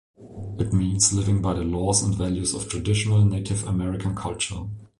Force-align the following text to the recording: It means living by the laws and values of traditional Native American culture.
It 0.57 0.73
means 0.73 1.13
living 1.13 1.43
by 1.43 1.53
the 1.53 1.63
laws 1.63 2.01
and 2.01 2.15
values 2.15 2.55
of 2.55 2.67
traditional 2.67 3.23
Native 3.23 3.67
American 3.67 4.15
culture. 4.15 4.63